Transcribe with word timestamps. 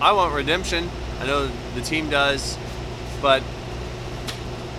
I 0.00 0.12
want 0.12 0.34
redemption. 0.34 0.90
I 1.20 1.26
know 1.26 1.50
the 1.74 1.80
team 1.80 2.10
does, 2.10 2.58
but 3.22 3.42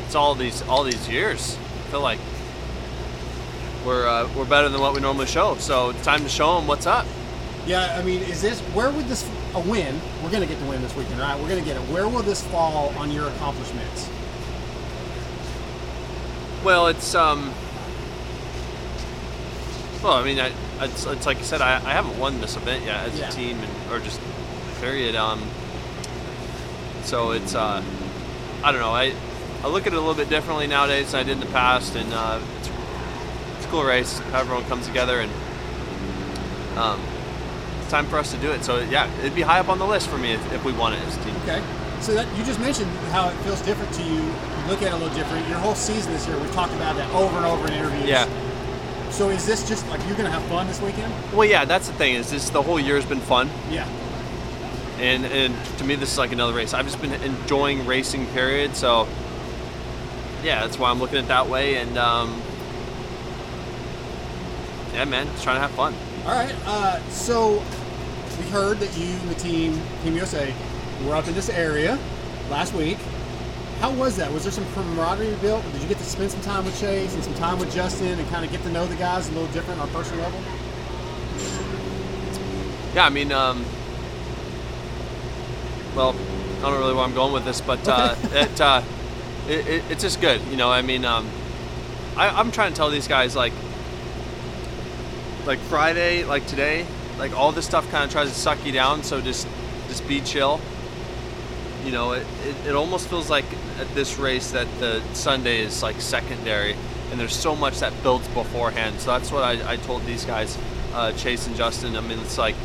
it's 0.05 0.16
all 0.16 0.36
these 0.36 0.62
all 0.63 0.84
these 0.84 1.09
years. 1.09 1.57
I 1.57 1.89
feel 1.91 2.02
like 2.02 2.20
we're 3.86 4.07
uh, 4.07 4.30
we're 4.36 4.45
better 4.45 4.70
than 4.70 4.80
what 4.82 4.93
we 4.93 5.02
normally 5.02 5.25
show. 5.25 5.55
So 5.55 5.89
it's 5.89 6.04
time 6.04 6.21
to 6.21 6.30
show 6.30 6.55
them 6.55 6.68
what's 6.68 6.86
up. 6.86 7.05
Yeah, 7.66 7.98
I 8.00 8.04
mean, 8.04 8.21
is 8.21 8.41
this 8.41 8.59
where 8.75 8.91
would 8.91 9.07
this 9.07 9.27
a 9.55 9.59
win? 9.59 10.00
We're 10.23 10.32
gonna 10.32 10.45
get 10.45 10.59
the 10.59 10.66
win 10.68 10.82
this 10.82 10.95
weekend, 10.95 11.20
right? 11.20 11.39
We're 11.39 11.49
gonna 11.49 11.61
get 11.61 11.75
it. 11.77 11.81
Where 11.89 12.07
will 12.07 12.21
this 12.21 12.43
fall 12.47 12.93
on 12.97 13.11
your 13.11 13.27
accomplishments? 13.29 14.09
Well, 16.63 16.88
it's 16.88 17.15
um. 17.15 17.52
Well, 20.04 20.13
I 20.13 20.23
mean, 20.23 20.39
I, 20.39 20.52
it's, 20.81 21.05
it's 21.07 21.25
like 21.25 21.38
I 21.39 21.41
said, 21.41 21.59
I, 21.59 21.75
I 21.77 21.91
haven't 21.91 22.20
won 22.20 22.39
this 22.39 22.55
event 22.55 22.86
yet 22.86 23.07
as 23.07 23.20
Yeah. 23.20 23.29
a 23.29 23.32
team, 23.32 23.57
and, 23.60 23.92
or 23.92 24.00
just 24.00 24.20
period. 24.79 25.15
Um. 25.15 25.41
So 27.04 27.31
it's 27.31 27.55
uh, 27.55 27.81
I 28.63 28.71
don't 28.71 28.81
know. 28.81 28.91
I 28.91 29.13
I 29.63 29.67
look 29.69 29.87
at 29.87 29.93
it 29.93 29.95
a 29.95 30.00
little 30.00 30.13
bit 30.13 30.29
differently 30.29 30.67
nowadays 30.67 31.11
than 31.11 31.21
I 31.21 31.23
did 31.23 31.33
in 31.33 31.39
the 31.39 31.45
past, 31.47 31.95
and 31.95 32.11
uh, 32.13 32.41
it's 32.59 32.69
it's 33.58 33.66
a 33.66 33.69
cool 33.69 33.83
race. 33.83 34.19
Everyone 34.33 34.66
comes 34.66 34.86
together, 34.86 35.19
and 35.19 35.31
um, 36.77 37.02
it's 37.80 37.89
time 37.89 38.05
for 38.08 38.17
us 38.17 38.31
to 38.31 38.38
do 38.38 38.52
it. 38.52 38.63
So 38.63 38.80
yeah, 38.80 39.09
it'd 39.19 39.36
be 39.36 39.41
high 39.41 39.59
up 39.59 39.69
on 39.69 39.80
the 39.80 39.88
list 39.88 40.09
for 40.09 40.17
me 40.17 40.33
if, 40.33 40.53
if 40.53 40.63
we 40.66 40.73
won 40.73 40.94
it 40.94 41.00
as 41.08 41.17
a 41.17 41.23
team. 41.23 41.36
Okay. 41.44 41.64
So 42.02 42.14
that 42.14 42.28
you 42.38 42.44
just 42.44 42.59
mentioned 42.59 42.91
how 43.11 43.30
it 43.30 43.36
feels 43.38 43.61
different 43.61 43.91
to 43.94 44.03
you. 44.03 44.22
You 44.22 44.67
look 44.67 44.81
at 44.81 44.89
it 44.89 44.94
a 44.94 44.97
little 44.97 45.16
different. 45.16 45.47
Your 45.47 45.58
whole 45.58 45.75
season 45.75 46.14
this 46.14 46.28
year, 46.28 46.38
we've 46.38 46.52
talked 46.52 46.73
about 46.73 46.95
that 46.97 47.09
over 47.16 47.36
and 47.38 47.45
over 47.45 47.67
in 47.67 47.73
interviews. 47.73 48.08
Yeah. 48.08 48.30
So 49.09 49.30
is 49.30 49.45
this 49.47 49.67
just 49.67 49.88
like 49.88 50.05
you're 50.08 50.17
gonna 50.17 50.30
have 50.30 50.44
fun 50.44 50.67
this 50.67 50.81
weekend? 50.81 51.11
Well, 51.33 51.47
yeah, 51.47 51.66
that's 51.66 51.88
the 51.88 51.94
thing. 51.94 52.16
Is 52.16 52.30
this 52.30 52.50
the 52.50 52.61
whole 52.61 52.80
year 52.80 52.95
has 52.95 53.05
been 53.05 53.22
fun. 53.22 53.50
Yeah. 53.72 53.88
And 55.00 55.26
and 55.26 55.66
to 55.78 55.84
me 55.84 55.95
this 55.95 56.12
is 56.12 56.17
like 56.17 56.31
another 56.31 56.53
race 56.53 56.73
i've 56.73 56.86
just 56.86 57.00
been 57.02 57.14
enjoying 57.22 57.86
racing 57.86 58.26
period 58.28 58.76
so 58.76 59.08
yeah 60.44 60.62
that's 60.66 60.78
why 60.80 60.90
i'm 60.90 61.00
looking 61.00 61.17
at 61.17 61.26
it 61.26 61.28
that 61.28 61.48
way 61.48 61.76
and 61.76 61.98
um 61.98 62.42
yeah 64.94 65.06
man 65.06 65.28
just 65.28 65.44
trying 65.44 65.56
to 65.56 65.62
have 65.62 65.72
fun 65.72 65.94
All 66.25 66.31
right. 66.34 66.53
Uh, 66.66 67.00
so 67.09 67.64
we 68.40 68.45
heard 68.50 68.80
that 68.80 68.98
you 68.98 69.06
and 69.08 69.30
the 69.30 69.36
team, 69.36 69.80
Team 70.03 70.16
USA, 70.16 70.53
were 71.06 71.16
up 71.16 71.28
in 71.28 71.34
this 71.36 71.50
area 71.50 71.98
last 72.50 72.73
week. 72.73 72.98
How 73.80 73.94
was 73.94 74.18
that? 74.18 74.31
Was 74.34 74.44
there 74.44 74.52
some 74.52 74.66
camaraderie 74.73 75.36
built? 75.42 75.64
Did 75.72 75.81
you 75.84 75.88
get 75.88 75.98
to 76.00 76.03
spend 76.03 76.31
some 76.31 76.42
time 76.42 76.66
with 76.66 76.78
Chase 76.81 77.14
and 77.16 77.23
some 77.23 77.34
time 77.36 77.59
with 77.59 77.72
Justin 77.73 78.20
and 78.20 78.28
kind 78.30 78.44
of 78.44 78.52
get 78.52 78.62
to 78.64 78.70
know 78.72 78.86
the 78.88 78.95
guys 78.95 79.30
a 79.30 79.31
little 79.31 79.48
different 79.53 79.80
on 79.80 79.88
a 79.88 79.92
personal 79.94 80.23
level? 80.23 80.42
yeah 82.95 83.06
i 83.06 83.09
mean 83.09 83.31
um 83.31 83.64
well 85.98 86.16
i 86.59 86.62
don't 86.62 86.73
really 86.73 86.92
know 86.92 86.95
where 86.95 87.06
i'm 87.06 87.14
going 87.14 87.34
with 87.34 87.44
this 87.44 87.59
but 87.59 87.86
uh, 87.88 88.16
it, 88.31 88.62
uh 88.62 88.81
it, 89.50 89.67
it, 89.67 89.84
it's 89.90 90.03
just 90.03 90.22
good 90.22 90.42
you 90.50 90.56
know 90.56 90.72
i 90.72 90.81
mean 90.81 91.03
um 91.03 91.30
I, 92.16 92.30
i'm 92.30 92.52
trying 92.52 92.72
to 92.72 92.78
tell 92.78 92.90
these 92.90 93.08
guys 93.08 93.36
like 93.36 93.53
like 95.45 95.59
friday 95.59 96.23
like 96.23 96.48
today 96.48 96.86
like 97.18 97.34
all 97.36 97.52
this 97.52 97.66
stuff 97.66 97.90
kind 97.90 98.06
of 98.06 98.12
tries 98.12 98.30
to 98.30 98.36
suck 98.36 98.64
you 98.66 98.72
down 98.72 99.03
so 99.03 99.20
just 99.22 99.48
just 99.88 100.08
be 100.08 100.22
chill. 100.22 100.59
You 101.86 101.92
know 101.92 102.12
it, 102.12 102.25
it, 102.45 102.68
it 102.68 102.75
almost 102.75 103.08
feels 103.08 103.30
like 103.30 103.45
at 103.80 103.88
this 103.95 104.18
race 104.18 104.52
that 104.52 104.68
the 104.80 105.02
sunday 105.14 105.59
is 105.62 105.81
like 105.81 106.02
secondary 106.02 106.75
and 107.09 107.20
there's 107.20 107.36
so 107.36 107.56
much 107.56 107.80
that 107.80 107.94
builds 108.03 108.28
beforehand. 108.30 109.00
So 109.00 109.12
that's 109.12 109.31
what 109.31 109.44
i, 109.44 109.73
I 109.73 109.78
told 109.78 110.06
these 110.06 110.25
guys 110.25 110.58
uh, 110.94 111.14
chase 111.14 111.48
and 111.48 111.56
justin. 111.56 111.95
I 111.95 112.02
mean 112.02 112.20
it's 112.20 112.38
like 112.38 112.56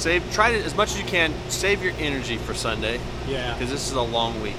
save 0.00 0.22
try 0.32 0.50
to 0.50 0.64
as 0.64 0.74
much 0.76 0.92
as 0.92 0.98
you 0.98 1.06
can 1.06 1.32
save 1.48 1.82
your 1.82 1.92
energy 1.98 2.36
for 2.38 2.54
sunday 2.54 2.98
Yeah. 3.28 3.52
because 3.54 3.70
this 3.70 3.86
is 3.88 3.92
a 3.92 4.02
long 4.02 4.40
week 4.42 4.56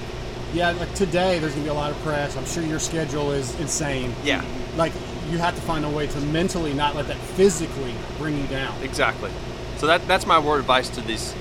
Yeah, 0.54 0.70
like 0.72 0.92
today, 0.94 1.38
there's 1.38 1.52
gonna 1.54 1.64
be 1.64 1.70
a 1.70 1.74
lot 1.74 1.90
of 1.90 1.96
press. 2.02 2.36
I'm 2.36 2.44
sure 2.44 2.62
your 2.62 2.78
schedule 2.78 3.32
is 3.32 3.58
insane. 3.58 4.14
yeah 4.22 4.44
Like 4.76 4.92
you 5.30 5.38
have 5.38 5.54
to 5.54 5.62
find 5.62 5.84
a 5.84 5.88
way 5.88 6.06
to 6.06 6.20
mentally 6.20 6.74
not 6.74 6.94
let 6.94 7.06
that 7.08 7.16
physically 7.36 7.94
bring 8.18 8.36
you 8.38 8.46
down. 8.48 8.74
exactly 8.82 9.30
so 9.78 9.86
that 9.86 10.06
that's 10.06 10.26
my 10.26 10.38
word 10.38 10.56
of 10.56 10.60
advice 10.60 10.88
to 10.90 11.00
these 11.00 11.34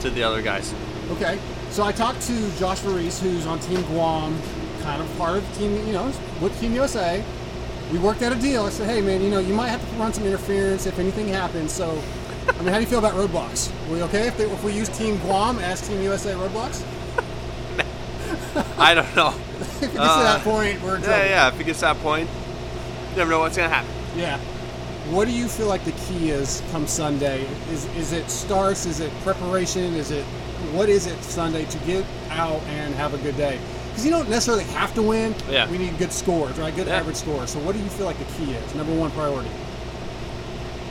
to 0.00 0.10
the 0.10 0.22
other 0.22 0.42
guys 0.42 0.72
Okay. 1.12 1.38
So 1.70 1.84
I 1.84 1.92
talked 1.92 2.20
to 2.22 2.50
Josh 2.58 2.82
Reese, 2.82 3.20
who's 3.20 3.46
on 3.46 3.60
Team 3.60 3.80
Guam, 3.82 4.36
kind 4.82 5.00
of 5.00 5.08
part 5.18 5.36
of 5.36 5.44
Team, 5.56 5.70
you 5.86 5.92
know, 5.92 6.06
with 6.40 6.58
Team 6.60 6.72
USA. 6.74 7.22
We 7.92 7.98
worked 7.98 8.22
out 8.22 8.32
a 8.32 8.36
deal. 8.40 8.64
I 8.64 8.70
said, 8.70 8.88
hey 8.88 9.00
man, 9.00 9.20
you 9.22 9.30
know, 9.30 9.38
you 9.38 9.54
might 9.54 9.68
have 9.68 9.80
to 9.88 9.96
run 9.96 10.12
some 10.12 10.24
interference 10.24 10.86
if 10.86 10.98
anything 10.98 11.28
happens. 11.28 11.70
So, 11.72 12.02
I 12.48 12.58
mean, 12.58 12.68
how 12.68 12.74
do 12.74 12.80
you 12.80 12.86
feel 12.86 12.98
about 13.00 13.14
roadblocks? 13.14 13.70
Are 13.88 13.92
we 13.92 14.02
okay 14.04 14.28
if, 14.28 14.36
they, 14.36 14.44
if 14.50 14.62
we 14.64 14.72
use 14.72 14.88
Team 14.88 15.18
Guam 15.18 15.58
as 15.58 15.86
Team 15.86 16.00
USA 16.02 16.32
roadblocks? 16.34 16.84
i 18.78 18.94
don't 18.94 19.14
know 19.16 19.28
if 19.60 19.82
it 19.82 19.92
gets 19.92 19.92
to 19.94 20.00
Uh, 20.02 20.22
that 20.22 20.42
point, 20.42 20.80
we're 20.82 20.96
in 20.96 21.02
trouble. 21.02 21.18
yeah 21.18 21.24
yeah 21.26 21.48
if 21.48 21.60
it 21.60 21.64
gets 21.64 21.80
to 21.80 21.84
that 21.86 21.98
point 21.98 22.28
you 23.10 23.16
never 23.16 23.30
know 23.30 23.40
what's 23.40 23.56
gonna 23.56 23.68
happen 23.68 23.90
Yeah. 24.16 24.38
What 25.10 25.26
do 25.28 25.32
you 25.32 25.46
feel 25.46 25.66
like 25.68 25.84
the 25.84 25.92
key 25.92 26.30
is 26.30 26.62
come 26.72 26.86
Sunday? 26.88 27.46
Is 27.70 27.84
is 27.96 28.12
it 28.12 28.28
starts? 28.28 28.86
Is 28.86 28.98
it 28.98 29.12
preparation? 29.22 29.94
Is 29.94 30.10
it 30.10 30.24
what 30.74 30.88
is 30.88 31.06
it 31.06 31.22
Sunday 31.22 31.64
to 31.66 31.78
get 31.86 32.04
out 32.30 32.60
and 32.74 32.92
have 32.96 33.14
a 33.14 33.18
good 33.18 33.36
day? 33.36 33.56
Because 33.90 34.04
you 34.04 34.10
don't 34.10 34.28
necessarily 34.28 34.64
have 34.74 34.92
to 34.94 35.02
win. 35.02 35.32
Yeah. 35.48 35.70
We 35.70 35.78
need 35.78 35.96
good 35.98 36.12
scores, 36.12 36.58
right? 36.58 36.74
Good 36.74 36.88
Yeah. 36.88 36.96
average 36.98 37.14
scores. 37.16 37.50
So 37.52 37.60
what 37.60 37.76
do 37.76 37.78
you 37.80 37.88
feel 37.90 38.06
like 38.06 38.18
the 38.18 38.24
key 38.36 38.50
is? 38.52 38.74
Number 38.74 38.92
one 38.96 39.12
priority. 39.12 39.48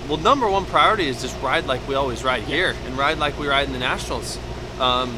Well, 0.07 0.17
number 0.17 0.47
one 0.47 0.65
priority 0.65 1.07
is 1.07 1.21
just 1.21 1.39
ride 1.41 1.65
like 1.65 1.87
we 1.87 1.95
always 1.95 2.23
ride 2.23 2.43
here, 2.43 2.75
and 2.85 2.97
ride 2.97 3.17
like 3.17 3.39
we 3.39 3.47
ride 3.47 3.67
in 3.67 3.73
the 3.73 3.79
nationals. 3.79 4.37
Um, 4.79 5.17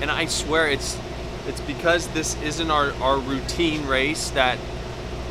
and 0.00 0.10
I 0.10 0.26
swear 0.26 0.68
it's 0.68 0.98
it's 1.46 1.60
because 1.60 2.08
this 2.08 2.40
isn't 2.42 2.70
our, 2.70 2.92
our 2.94 3.18
routine 3.18 3.86
race 3.86 4.30
that 4.30 4.58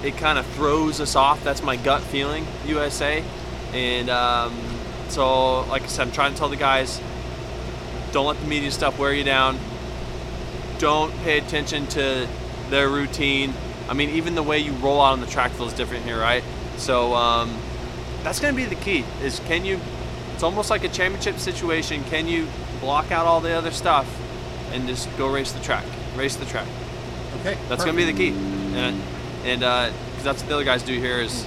it 0.04 0.16
kind 0.18 0.38
of 0.38 0.46
throws 0.48 1.02
us 1.02 1.16
off. 1.16 1.44
That's 1.44 1.64
my 1.64 1.76
gut 1.76 2.02
feeling, 2.02 2.46
USA. 2.66 3.24
And 3.74 4.10
um, 4.10 4.56
so, 5.10 5.62
like 5.62 5.84
I 5.84 5.88
said, 5.88 6.08
I'm 6.08 6.14
trying 6.14 6.34
to 6.34 6.38
tell 6.38 6.50
the 6.50 6.56
guys, 6.56 7.02
don't 8.12 8.28
let 8.28 8.40
the 8.40 8.48
media 8.48 8.72
stuff 8.72 9.00
wear 9.00 9.14
you 9.14 9.24
down. 9.24 9.58
Don't 10.78 11.12
pay 11.24 11.40
attention 11.40 11.88
to 11.88 12.28
their 12.70 12.90
routine. 12.90 13.54
I 13.90 13.94
mean, 13.94 14.12
even 14.12 14.36
the 14.36 14.44
way 14.44 14.60
you 14.60 14.74
roll 14.74 15.02
out 15.02 15.14
on 15.14 15.20
the 15.20 15.28
track 15.28 15.52
feels 15.52 15.74
different 15.74 16.06
here, 16.06 16.20
right? 16.20 16.44
So 16.78 17.16
um, 17.16 17.58
that's 18.24 18.40
going 18.40 18.54
to 18.56 18.58
be 18.62 18.66
the 18.66 18.76
key. 18.82 19.04
Is 19.22 19.40
can 19.42 19.66
you? 19.66 19.80
It's 20.34 20.44
almost 20.44 20.70
like 20.70 20.84
a 20.84 20.90
championship 20.90 21.38
situation. 21.38 22.04
Can 22.06 22.28
you 22.28 22.48
block 22.80 23.12
out 23.12 23.26
all 23.26 23.40
the 23.42 23.52
other 23.54 23.72
stuff 23.72 24.08
and 24.72 24.88
just 24.88 25.08
go 25.18 25.32
race 25.32 25.52
the 25.52 25.62
track? 25.62 25.86
Race 26.16 26.36
the 26.36 26.46
track. 26.46 26.68
Okay. 27.42 27.58
That's 27.70 27.84
going 27.84 27.96
to 27.98 28.06
be 28.06 28.12
the 28.12 28.18
key. 28.18 28.30
And 28.76 29.02
and 29.46 29.60
because 29.60 30.24
that's 30.24 30.42
what 30.42 30.50
the 30.50 30.56
other 30.56 30.64
guys 30.64 30.84
do 30.84 30.98
here 30.98 31.18
is 31.20 31.46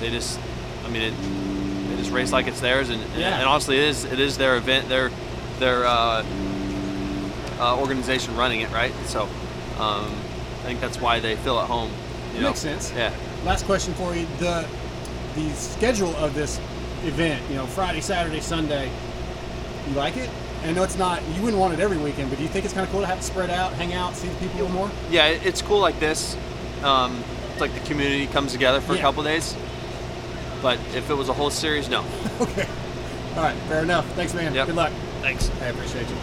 they 0.00 0.10
just, 0.10 0.38
I 0.84 0.88
mean, 0.90 1.02
it, 1.02 1.88
they 1.90 1.96
just 1.96 2.10
race 2.10 2.32
like 2.32 2.46
it's 2.48 2.60
theirs. 2.60 2.90
And, 2.90 3.00
and- 3.02 3.20
Yeah. 3.20 3.38
and 3.38 3.48
honestly, 3.48 3.76
it 3.78 3.84
is 3.84 4.04
it 4.04 4.18
is 4.20 4.36
their 4.36 4.56
event, 4.56 4.88
their 4.88 5.10
their 5.60 5.86
uh, 5.86 6.24
uh, 7.60 7.78
organization 7.78 8.36
running 8.36 8.60
it, 8.60 8.70
right? 8.72 8.92
So 9.06 9.22
um, 9.78 10.06
I 10.60 10.66
think 10.66 10.80
that's 10.80 11.00
why 11.00 11.20
they 11.20 11.36
feel 11.36 11.58
at 11.60 11.68
home. 11.68 11.90
You 12.34 12.40
know? 12.40 12.48
Makes 12.48 12.60
sense. 12.60 12.92
Yeah. 12.92 13.12
Last 13.44 13.64
question 13.64 13.94
for 13.94 14.14
you: 14.14 14.26
the 14.38 14.66
the 15.34 15.50
schedule 15.50 16.14
of 16.16 16.34
this 16.34 16.58
event. 17.04 17.42
You 17.50 17.56
know, 17.56 17.66
Friday, 17.66 18.00
Saturday, 18.00 18.40
Sunday. 18.40 18.90
You 19.88 19.94
like 19.94 20.16
it? 20.16 20.30
I 20.64 20.72
know 20.72 20.82
it's 20.82 20.96
not. 20.96 21.22
You 21.36 21.42
wouldn't 21.42 21.60
want 21.60 21.74
it 21.74 21.80
every 21.80 21.98
weekend, 21.98 22.30
but 22.30 22.36
do 22.38 22.42
you 22.42 22.48
think 22.48 22.64
it's 22.64 22.72
kind 22.72 22.86
of 22.86 22.90
cool 22.92 23.00
to 23.02 23.06
have 23.06 23.18
it 23.18 23.22
spread 23.24 23.50
out, 23.50 23.72
hang 23.74 23.92
out, 23.92 24.14
see 24.16 24.28
the 24.28 24.34
people 24.36 24.54
a 24.54 24.60
little 24.62 24.70
more? 24.74 24.90
Yeah, 25.10 25.26
it's 25.26 25.60
cool 25.60 25.78
like 25.80 26.00
this. 26.00 26.36
Um, 26.82 27.22
it's 27.52 27.60
like 27.60 27.74
the 27.74 27.80
community 27.80 28.26
comes 28.26 28.52
together 28.52 28.80
for 28.80 28.94
Yeah. 28.94 29.00
a 29.00 29.02
couple 29.02 29.22
days. 29.24 29.54
But 30.62 30.78
if 30.94 31.10
it 31.10 31.14
was 31.14 31.28
a 31.28 31.34
whole 31.34 31.50
series, 31.50 31.88
no. 31.90 32.02
Okay. 32.40 32.66
All 33.36 33.42
right. 33.42 33.56
Fair 33.68 33.82
enough. 33.82 34.06
Thanks, 34.14 34.32
man. 34.32 34.54
Yep. 34.54 34.66
Good 34.68 34.76
luck. 34.76 34.92
Thanks. 35.20 35.50
I 35.60 35.66
appreciate 35.66 36.08
you. 36.08 36.16